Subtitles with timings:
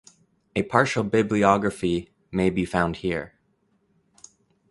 [0.55, 3.35] A partial bibliography may be found here.